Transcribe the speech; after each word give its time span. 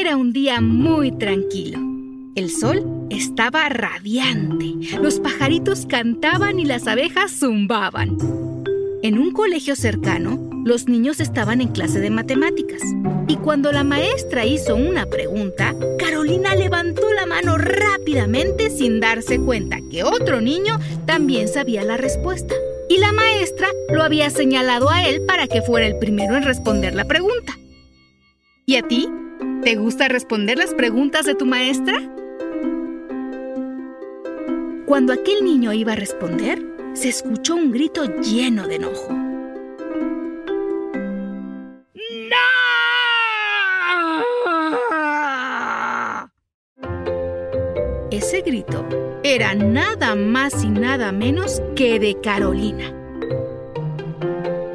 Era 0.00 0.16
un 0.16 0.32
día 0.32 0.60
muy 0.60 1.10
tranquilo. 1.10 1.80
El 2.36 2.50
sol 2.50 3.08
estaba 3.10 3.68
radiante, 3.68 4.96
los 5.02 5.18
pajaritos 5.18 5.86
cantaban 5.86 6.60
y 6.60 6.64
las 6.64 6.86
abejas 6.86 7.32
zumbaban. 7.40 8.16
En 9.02 9.18
un 9.18 9.32
colegio 9.32 9.74
cercano, 9.74 10.38
los 10.64 10.86
niños 10.86 11.18
estaban 11.18 11.60
en 11.60 11.72
clase 11.72 11.98
de 11.98 12.10
matemáticas. 12.10 12.80
Y 13.26 13.38
cuando 13.38 13.72
la 13.72 13.82
maestra 13.82 14.46
hizo 14.46 14.76
una 14.76 15.04
pregunta, 15.06 15.74
Carolina 15.98 16.54
levantó 16.54 17.12
la 17.12 17.26
mano 17.26 17.58
rápidamente 17.58 18.70
sin 18.70 19.00
darse 19.00 19.40
cuenta 19.40 19.78
que 19.90 20.04
otro 20.04 20.40
niño 20.40 20.78
también 21.06 21.48
sabía 21.48 21.82
la 21.82 21.96
respuesta. 21.96 22.54
Y 22.88 22.98
la 22.98 23.10
maestra 23.10 23.66
lo 23.92 24.04
había 24.04 24.30
señalado 24.30 24.90
a 24.90 25.08
él 25.08 25.22
para 25.26 25.48
que 25.48 25.60
fuera 25.60 25.88
el 25.88 25.98
primero 25.98 26.36
en 26.36 26.44
responder 26.44 26.94
la 26.94 27.04
pregunta. 27.04 27.58
¿Y 28.64 28.76
a 28.76 28.82
ti? 28.82 29.08
¿Te 29.68 29.76
gusta 29.76 30.08
responder 30.08 30.56
las 30.56 30.72
preguntas 30.72 31.26
de 31.26 31.34
tu 31.34 31.44
maestra? 31.44 32.00
Cuando 34.86 35.12
aquel 35.12 35.44
niño 35.44 35.74
iba 35.74 35.92
a 35.92 35.94
responder, 35.94 36.64
se 36.94 37.10
escuchó 37.10 37.54
un 37.54 37.70
grito 37.70 38.06
lleno 38.22 38.66
de 38.66 38.76
enojo. 38.76 39.12
¡No! 39.12 39.26
Ese 48.10 48.40
grito 48.40 48.88
era 49.22 49.54
nada 49.54 50.14
más 50.14 50.64
y 50.64 50.70
nada 50.70 51.12
menos 51.12 51.60
que 51.76 52.00
de 52.00 52.18
Carolina. 52.22 52.97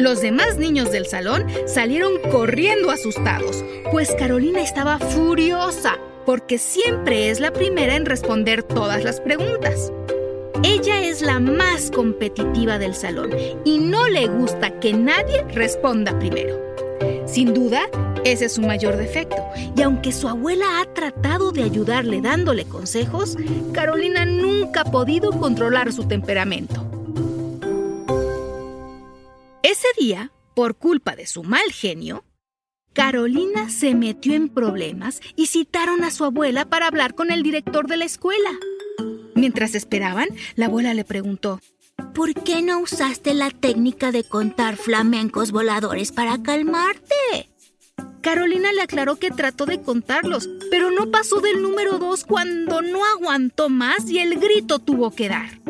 Los 0.03 0.19
demás 0.19 0.57
niños 0.57 0.91
del 0.91 1.05
salón 1.05 1.45
salieron 1.65 2.11
corriendo 2.29 2.91
asustados, 2.91 3.63
pues 3.89 4.13
Carolina 4.19 4.61
estaba 4.61 4.99
furiosa 4.99 5.97
porque 6.25 6.57
siempre 6.57 7.29
es 7.29 7.39
la 7.39 7.53
primera 7.53 7.95
en 7.95 8.05
responder 8.05 8.63
todas 8.63 9.05
las 9.05 9.21
preguntas. 9.21 9.93
Ella 10.61 11.07
es 11.07 11.21
la 11.21 11.39
más 11.39 11.89
competitiva 11.89 12.79
del 12.79 12.95
salón 12.95 13.31
y 13.63 13.77
no 13.77 14.09
le 14.09 14.27
gusta 14.27 14.77
que 14.81 14.91
nadie 14.91 15.45
responda 15.53 16.19
primero. 16.19 16.59
Sin 17.25 17.53
duda, 17.53 17.83
ese 18.25 18.45
es 18.47 18.55
su 18.55 18.61
mayor 18.61 18.97
defecto. 18.97 19.41
Y 19.73 19.83
aunque 19.83 20.11
su 20.11 20.27
abuela 20.27 20.81
ha 20.81 20.93
tratado 20.93 21.53
de 21.53 21.63
ayudarle 21.63 22.19
dándole 22.19 22.65
consejos, 22.65 23.37
Carolina 23.71 24.25
nunca 24.25 24.81
ha 24.81 24.91
podido 24.91 25.31
controlar 25.31 25.93
su 25.93 26.03
temperamento. 26.03 26.92
Día, 30.03 30.31
por 30.53 30.75
culpa 30.75 31.15
de 31.15 31.25
su 31.25 31.43
mal 31.43 31.71
genio, 31.71 32.25
Carolina 32.91 33.69
se 33.69 33.95
metió 33.95 34.33
en 34.33 34.49
problemas 34.49 35.21
y 35.37 35.45
citaron 35.45 36.03
a 36.03 36.11
su 36.11 36.25
abuela 36.25 36.65
para 36.65 36.87
hablar 36.87 37.15
con 37.15 37.31
el 37.31 37.41
director 37.41 37.87
de 37.87 37.95
la 37.95 38.03
escuela. 38.03 38.49
Mientras 39.33 39.75
esperaban, 39.75 40.27
la 40.55 40.65
abuela 40.65 40.93
le 40.93 41.05
preguntó, 41.05 41.61
¿Por 42.13 42.33
qué 42.33 42.61
no 42.61 42.79
usaste 42.79 43.33
la 43.33 43.49
técnica 43.49 44.11
de 44.11 44.25
contar 44.25 44.75
flamencos 44.75 45.51
voladores 45.51 46.11
para 46.11 46.43
calmarte? 46.43 47.49
Carolina 48.19 48.73
le 48.73 48.81
aclaró 48.81 49.15
que 49.15 49.31
trató 49.31 49.65
de 49.65 49.81
contarlos, 49.81 50.49
pero 50.69 50.91
no 50.91 51.11
pasó 51.11 51.39
del 51.39 51.61
número 51.61 51.97
dos 51.97 52.25
cuando 52.25 52.81
no 52.81 53.05
aguantó 53.05 53.69
más 53.69 54.09
y 54.09 54.19
el 54.19 54.37
grito 54.37 54.79
tuvo 54.79 55.11
que 55.11 55.29
dar. 55.29 55.61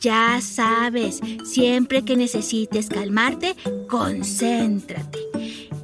Ya 0.00 0.40
sabes, 0.40 1.20
siempre 1.44 2.06
que 2.06 2.16
necesites 2.16 2.88
calmarte, 2.88 3.54
concéntrate. 3.86 5.18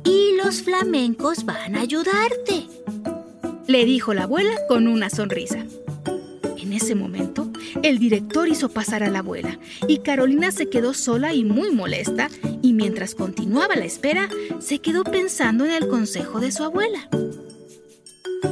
Y 0.04 0.36
los 0.42 0.62
flamencos 0.62 1.44
van 1.44 1.76
a 1.76 1.82
ayudarte. 1.82 2.66
Le 3.66 3.84
dijo 3.84 4.14
la 4.14 4.22
abuela 4.22 4.54
con 4.68 4.88
una 4.88 5.10
sonrisa. 5.10 5.66
En 6.56 6.72
ese 6.72 6.94
momento, 6.94 7.52
el 7.82 7.98
director 7.98 8.48
hizo 8.48 8.70
pasar 8.70 9.02
a 9.02 9.10
la 9.10 9.18
abuela 9.18 9.58
y 9.86 9.98
Carolina 9.98 10.50
se 10.50 10.70
quedó 10.70 10.94
sola 10.94 11.34
y 11.34 11.44
muy 11.44 11.70
molesta 11.72 12.28
y 12.62 12.72
mientras 12.72 13.14
continuaba 13.14 13.76
la 13.76 13.84
espera, 13.84 14.30
se 14.60 14.78
quedó 14.78 15.04
pensando 15.04 15.66
en 15.66 15.72
el 15.72 15.88
consejo 15.88 16.40
de 16.40 16.52
su 16.52 16.64
abuela. 16.64 17.08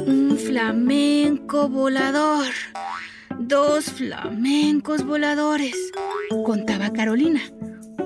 Un 0.05 0.37
flamenco 0.37 1.69
volador 1.69 2.45
dos 3.47 3.85
flamencos 3.85 5.03
voladores, 5.05 5.75
contaba 6.45 6.91
Carolina, 6.91 7.41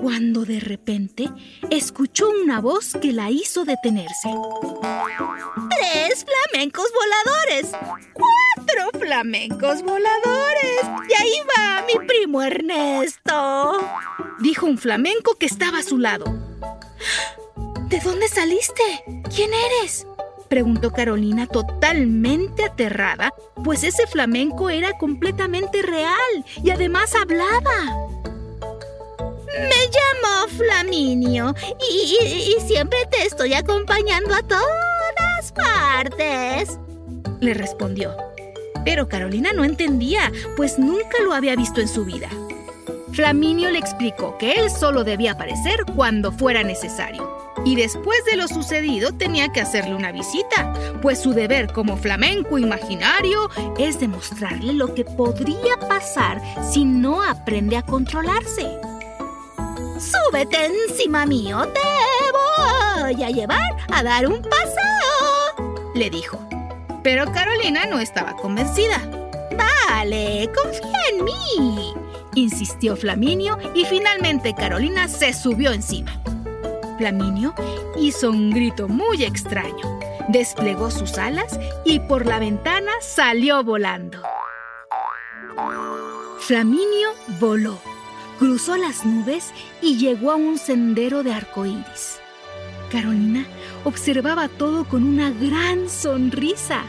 cuando 0.00 0.44
de 0.44 0.60
repente 0.60 1.30
escuchó 1.70 2.30
una 2.30 2.60
voz 2.60 2.94
que 3.00 3.12
la 3.12 3.30
hizo 3.30 3.64
detenerse. 3.64 4.28
Tres 5.70 6.26
flamencos 6.26 6.86
voladores, 6.92 7.70
cuatro 8.12 8.98
flamencos 8.98 9.82
voladores, 9.82 10.80
y 11.08 11.22
ahí 11.22 11.34
va 11.56 11.86
mi 11.86 12.06
primo 12.06 12.42
Ernesto, 12.42 13.80
dijo 14.40 14.66
un 14.66 14.76
flamenco 14.76 15.36
que 15.36 15.46
estaba 15.46 15.78
a 15.78 15.82
su 15.82 15.96
lado. 15.96 16.24
¿De 17.88 17.98
dónde 18.00 18.28
saliste? 18.28 18.82
¿Quién 19.34 19.50
eres? 19.54 20.06
Preguntó 20.50 20.90
Carolina 20.90 21.46
totalmente 21.46 22.64
aterrada, 22.64 23.32
pues 23.64 23.84
ese 23.84 24.06
flamenco 24.08 24.68
era 24.68 24.98
completamente 24.98 25.80
real 25.80 26.44
y 26.62 26.70
además 26.70 27.14
hablaba. 27.14 28.08
Me 29.46 29.86
llamo 29.86 30.48
Flaminio 30.56 31.54
y, 31.88 32.60
siempre 32.66 32.98
te 33.10 33.26
estoy 33.26 33.54
acompañando 33.54 34.34
a 34.34 34.42
todas 34.42 35.52
partes, 35.52 36.78
le 37.40 37.54
respondió. 37.54 38.16
Pero 38.84 39.08
Carolina 39.08 39.52
no 39.52 39.64
entendía, 39.64 40.32
pues 40.56 40.78
nunca 40.78 41.22
lo 41.22 41.32
había 41.32 41.54
visto 41.54 41.80
en 41.80 41.88
su 41.88 42.04
vida. 42.04 42.28
Flaminio 43.12 43.70
le 43.70 43.78
explicó 43.78 44.36
que 44.36 44.54
él 44.54 44.68
solo 44.68 45.04
debía 45.04 45.32
aparecer 45.32 45.84
cuando 45.94 46.32
fuera 46.32 46.64
necesario 46.64 47.39
y 47.64 47.76
después 47.76 48.24
de 48.24 48.36
lo 48.36 48.48
sucedido 48.48 49.12
tenía 49.12 49.52
que 49.52 49.60
hacerle 49.60 49.94
una 49.94 50.12
visita, 50.12 50.72
pues 51.02 51.20
su 51.20 51.32
deber 51.32 51.72
como 51.72 51.96
flamenco 51.96 52.58
imaginario 52.58 53.50
es 53.78 54.00
demostrarle 54.00 54.72
lo 54.72 54.94
que 54.94 55.04
podría 55.04 55.76
pasar 55.88 56.40
si 56.70 56.84
no 56.84 57.22
aprende 57.22 57.76
a 57.76 57.82
controlarse. 57.82 58.66
Súbete 59.98 60.66
encima 60.88 61.26
mío, 61.26 61.68
te 61.68 63.12
voy 63.12 63.22
a 63.22 63.30
llevar 63.30 63.76
a 63.92 64.02
dar 64.02 64.26
un 64.26 64.40
paseo, 64.40 65.92
le 65.94 66.08
dijo. 66.08 66.38
Pero 67.02 67.30
Carolina 67.32 67.86
no 67.86 67.98
estaba 67.98 68.36
convencida. 68.36 68.98
Vale, 69.56 70.50
confía 70.54 70.98
en 71.12 71.24
mí. 71.24 71.94
insistió 72.34 72.96
Flaminio 72.96 73.58
y 73.74 73.84
finalmente 73.84 74.54
Carolina 74.54 75.08
se 75.08 75.32
subió 75.32 75.72
encima. 75.72 76.12
Flaminio 77.00 77.54
hizo 77.96 78.28
un 78.28 78.50
grito 78.50 78.86
muy 78.86 79.24
extraño, 79.24 79.98
desplegó 80.28 80.90
sus 80.90 81.16
alas 81.16 81.58
y 81.82 81.98
por 81.98 82.26
la 82.26 82.38
ventana 82.38 82.92
salió 83.00 83.64
volando. 83.64 84.22
Flaminio 86.40 87.14
voló, 87.40 87.78
cruzó 88.38 88.76
las 88.76 89.06
nubes 89.06 89.50
y 89.80 89.96
llegó 89.96 90.30
a 90.30 90.36
un 90.36 90.58
sendero 90.58 91.22
de 91.22 91.32
arcoíris. 91.32 92.20
Carolina 92.92 93.46
observaba 93.84 94.48
todo 94.48 94.84
con 94.84 95.02
una 95.02 95.30
gran 95.30 95.88
sonrisa, 95.88 96.82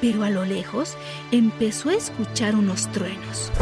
pero 0.00 0.24
a 0.24 0.30
lo 0.30 0.46
lejos 0.46 0.96
empezó 1.32 1.90
a 1.90 1.96
escuchar 1.96 2.54
unos 2.54 2.90
truenos. 2.92 3.52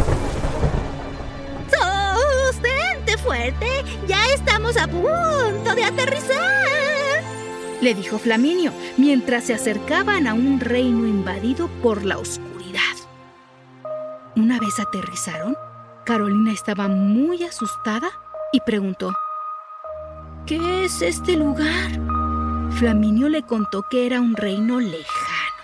¡Ya 4.06 4.26
estamos 4.34 4.76
a 4.76 4.86
punto 4.86 5.74
de 5.74 5.84
aterrizar! 5.84 7.22
Le 7.80 7.94
dijo 7.94 8.18
Flaminio 8.18 8.72
mientras 8.98 9.44
se 9.44 9.54
acercaban 9.54 10.26
a 10.26 10.34
un 10.34 10.60
reino 10.60 11.06
invadido 11.06 11.68
por 11.82 12.04
la 12.04 12.18
oscuridad. 12.18 12.82
Una 14.36 14.58
vez 14.58 14.78
aterrizaron, 14.78 15.56
Carolina 16.04 16.52
estaba 16.52 16.88
muy 16.88 17.42
asustada 17.42 18.10
y 18.52 18.60
preguntó, 18.60 19.14
¿Qué 20.44 20.84
es 20.84 21.00
este 21.00 21.34
lugar? 21.34 21.90
Flaminio 22.72 23.30
le 23.30 23.44
contó 23.44 23.86
que 23.90 24.04
era 24.04 24.20
un 24.20 24.36
reino 24.36 24.78
lejano, 24.78 25.62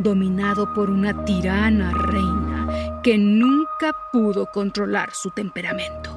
dominado 0.00 0.74
por 0.74 0.90
una 0.90 1.24
tirana 1.24 1.92
reina 1.92 3.00
que 3.02 3.16
nunca 3.16 3.96
pudo 4.12 4.50
controlar 4.50 5.14
su 5.14 5.30
temperamento. 5.30 6.15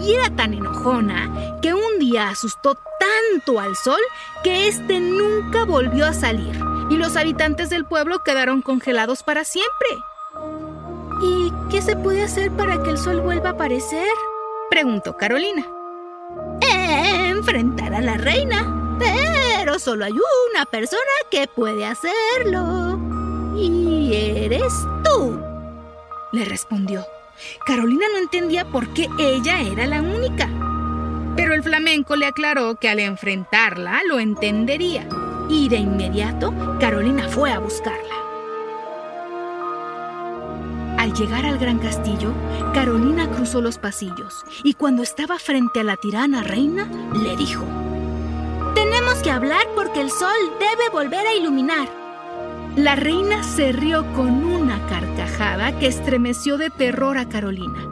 Y 0.00 0.14
era 0.14 0.30
tan 0.30 0.54
enojona 0.54 1.58
que 1.62 1.74
un 1.74 1.98
día 1.98 2.28
asustó 2.28 2.76
tanto 2.98 3.60
al 3.60 3.76
sol 3.76 4.00
que 4.42 4.68
éste 4.68 5.00
nunca 5.00 5.64
volvió 5.64 6.06
a 6.06 6.12
salir 6.12 6.54
y 6.90 6.96
los 6.96 7.16
habitantes 7.16 7.70
del 7.70 7.84
pueblo 7.84 8.20
quedaron 8.20 8.62
congelados 8.62 9.22
para 9.22 9.44
siempre. 9.44 9.88
¿Y 11.22 11.52
qué 11.70 11.80
se 11.80 11.96
puede 11.96 12.22
hacer 12.22 12.50
para 12.52 12.82
que 12.82 12.90
el 12.90 12.98
sol 12.98 13.20
vuelva 13.20 13.50
a 13.50 13.52
aparecer? 13.52 14.08
Preguntó 14.70 15.16
Carolina. 15.16 15.66
Enfrentar 16.60 17.94
a 17.94 18.00
la 18.00 18.16
reina. 18.16 18.96
Pero 18.98 19.78
solo 19.78 20.04
hay 20.04 20.12
una 20.12 20.66
persona 20.66 21.00
que 21.30 21.46
puede 21.48 21.86
hacerlo. 21.86 22.98
Y 23.56 24.12
eres 24.14 24.72
tú. 25.04 25.40
Le 26.32 26.44
respondió. 26.44 27.04
Carolina 27.66 28.06
no 28.12 28.18
entendía 28.18 28.64
por 28.64 28.88
qué 28.94 29.08
ella 29.18 29.60
era 29.60 29.86
la 29.86 30.00
única. 30.00 30.48
Pero 31.36 31.54
el 31.54 31.62
flamenco 31.62 32.16
le 32.16 32.26
aclaró 32.26 32.76
que 32.76 32.88
al 32.88 33.00
enfrentarla 33.00 34.02
lo 34.08 34.18
entendería. 34.18 35.08
Y 35.48 35.68
de 35.68 35.76
inmediato 35.76 36.54
Carolina 36.80 37.28
fue 37.28 37.52
a 37.52 37.58
buscarla. 37.58 38.14
Al 40.98 41.12
llegar 41.12 41.44
al 41.44 41.58
gran 41.58 41.78
castillo, 41.80 42.32
Carolina 42.72 43.30
cruzó 43.30 43.60
los 43.60 43.76
pasillos 43.76 44.42
y 44.62 44.72
cuando 44.72 45.02
estaba 45.02 45.38
frente 45.38 45.80
a 45.80 45.84
la 45.84 45.96
tirana 45.96 46.42
reina, 46.42 46.88
le 47.22 47.36
dijo, 47.36 47.62
Tenemos 48.74 49.16
que 49.16 49.30
hablar 49.30 49.66
porque 49.74 50.00
el 50.00 50.10
sol 50.10 50.32
debe 50.58 50.88
volver 50.90 51.26
a 51.26 51.34
iluminar. 51.34 52.03
La 52.76 52.96
reina 52.96 53.44
se 53.44 53.70
rió 53.70 54.04
con 54.14 54.44
una 54.44 54.84
carcajada 54.88 55.78
que 55.78 55.86
estremeció 55.86 56.58
de 56.58 56.70
terror 56.70 57.18
a 57.18 57.28
Carolina. 57.28 57.88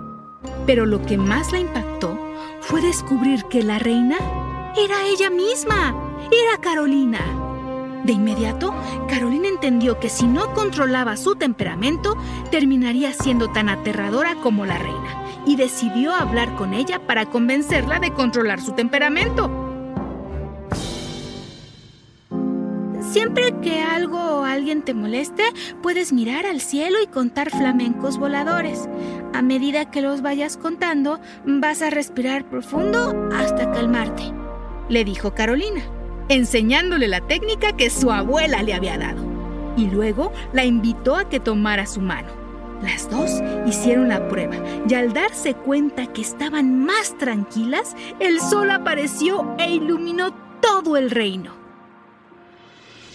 Pero 0.67 0.87
lo 0.87 1.00
que 1.06 1.17
más 1.17 1.52
la 1.52 1.61
impactó 1.61 2.19
fue 2.61 2.81
descubrir 2.81 3.44
que 3.44 3.62
la 3.62 3.79
reina 3.79 4.17
era 4.76 5.06
ella 5.06 5.31
misma, 5.31 5.94
era 6.32 6.61
Carolina. 6.61 7.20
De 8.02 8.12
inmediato, 8.12 8.75
Carolina 9.08 9.46
entendió 9.46 10.00
que 10.00 10.08
si 10.08 10.26
no 10.26 10.52
controlaba 10.52 11.17
su 11.17 11.37
temperamento, 11.37 12.17
terminaría 12.50 13.12
siendo 13.12 13.50
tan 13.50 13.69
aterradora 13.69 14.35
como 14.43 14.67
la 14.67 14.78
reina, 14.78 15.25
y 15.46 15.55
decidió 15.55 16.12
hablar 16.12 16.56
con 16.56 16.75
ella 16.75 17.06
para 17.06 17.26
convencerla 17.26 18.00
de 18.00 18.12
controlar 18.12 18.61
su 18.61 18.73
temperamento. 18.73 19.71
Siempre 23.12 23.53
que 23.61 23.82
algo 23.82 24.17
o 24.17 24.44
alguien 24.44 24.81
te 24.81 24.94
moleste, 24.94 25.44
puedes 25.82 26.14
mirar 26.14 26.47
al 26.47 26.62
cielo 26.62 26.97
y 27.03 27.06
contar 27.06 27.50
flamencos 27.50 28.17
voladores. 28.17 28.88
A 29.35 29.43
medida 29.43 29.91
que 29.91 30.00
los 30.00 30.23
vayas 30.23 30.56
contando, 30.56 31.20
vas 31.44 31.82
a 31.82 31.91
respirar 31.91 32.49
profundo 32.49 33.29
hasta 33.35 33.70
calmarte, 33.70 34.32
le 34.88 35.05
dijo 35.05 35.35
Carolina 35.35 35.82
enseñándole 36.31 37.06
la 37.06 37.20
técnica 37.20 37.76
que 37.76 37.91
su 37.91 38.11
abuela 38.11 38.62
le 38.62 38.73
había 38.73 38.97
dado. 38.97 39.23
Y 39.76 39.88
luego 39.88 40.32
la 40.55 40.64
invitó 40.64 41.17
a 41.17 41.29
que 41.29 41.38
tomara 41.38 41.85
su 41.87 42.00
mano. 42.00 42.29
Las 42.82 43.11
dos 43.11 43.43
hicieron 43.67 44.09
la 44.09 44.26
prueba 44.26 44.56
y 44.88 44.94
al 44.94 45.12
darse 45.12 45.53
cuenta 45.53 46.06
que 46.06 46.23
estaban 46.23 46.82
más 46.87 47.19
tranquilas, 47.19 47.94
el 48.20 48.41
sol 48.41 48.70
apareció 48.70 49.55
e 49.59 49.70
iluminó 49.70 50.32
todo 50.62 50.97
el 50.97 51.11
reino. 51.11 51.62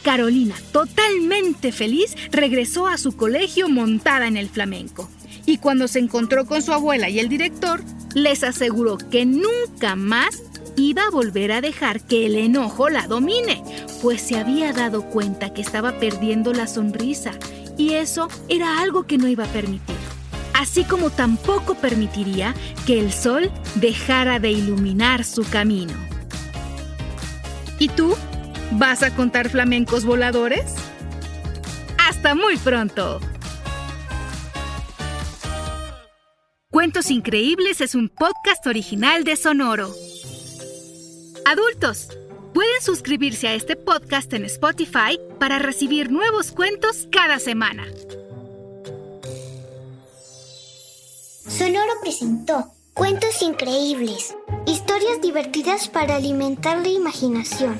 Carolina, 0.07 0.55
totalmente 0.71 1.73
feliz, 1.73 2.15
regresó 2.31 2.87
a 2.87 2.97
su 2.97 3.17
colegio 3.17 3.67
montada 3.67 4.25
en 4.25 4.37
el 4.37 4.47
flamenco. 4.47 5.09
Y 5.45 5.57
cuando 5.57 5.89
se 5.89 5.99
encontró 5.99 6.45
con 6.45 6.61
su 6.61 6.71
abuela 6.71 7.09
y 7.09 7.19
el 7.19 7.27
director, 7.27 7.83
les 8.13 8.41
aseguró 8.45 8.97
que 8.97 9.25
nunca 9.25 9.97
más 9.97 10.43
iba 10.77 11.03
a 11.03 11.09
volver 11.09 11.51
a 11.51 11.59
dejar 11.59 11.99
que 11.99 12.25
el 12.25 12.37
enojo 12.37 12.87
la 12.87 13.05
domine, 13.05 13.61
pues 14.01 14.21
se 14.21 14.37
había 14.37 14.71
dado 14.71 15.03
cuenta 15.09 15.53
que 15.53 15.61
estaba 15.61 15.99
perdiendo 15.99 16.53
la 16.53 16.67
sonrisa 16.67 17.33
y 17.77 17.95
eso 17.95 18.29
era 18.47 18.79
algo 18.79 19.03
que 19.07 19.17
no 19.17 19.27
iba 19.27 19.43
a 19.43 19.51
permitir. 19.51 19.97
Así 20.53 20.85
como 20.85 21.09
tampoco 21.09 21.75
permitiría 21.75 22.55
que 22.85 22.97
el 22.97 23.11
sol 23.11 23.51
dejara 23.75 24.39
de 24.39 24.51
iluminar 24.51 25.25
su 25.25 25.43
camino. 25.43 25.91
¿Y 27.77 27.89
tú? 27.89 28.15
¿Vas 28.71 29.01
a 29.01 29.15
contar 29.15 29.49
flamencos 29.49 30.05
voladores? 30.05 30.73
¡Hasta 31.97 32.35
muy 32.35 32.57
pronto! 32.57 33.19
Cuentos 36.69 37.09
Increíbles 37.09 37.81
es 37.81 37.95
un 37.95 38.09
podcast 38.09 38.67
original 38.67 39.23
de 39.23 39.35
Sonoro. 39.37 39.95
Adultos, 41.45 42.09
pueden 42.53 42.81
suscribirse 42.81 43.47
a 43.47 43.53
este 43.53 43.77
podcast 43.77 44.31
en 44.33 44.43
Spotify 44.45 45.17
para 45.39 45.59
recibir 45.59 46.11
nuevos 46.11 46.51
cuentos 46.51 47.07
cada 47.09 47.39
semana. 47.39 47.85
Sonoro 51.47 51.93
presentó 52.01 52.73
Cuentos 52.93 53.41
Increíbles, 53.41 54.35
historias 54.65 55.21
divertidas 55.21 55.87
para 55.87 56.17
alimentar 56.17 56.79
la 56.79 56.89
imaginación. 56.89 57.79